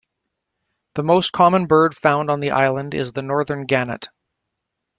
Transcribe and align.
The 0.95 1.03
most 1.03 1.31
common 1.31 1.67
bird 1.67 1.95
found 1.95 2.31
on 2.31 2.39
the 2.39 2.49
island 2.49 2.95
is 2.95 3.11
the 3.11 3.21
northern 3.21 3.67
gannet. 3.67 4.09